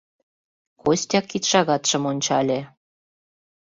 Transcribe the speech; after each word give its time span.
—Костя 0.81 1.19
кидшагатшым 1.29 2.03
ончале. 2.11 2.59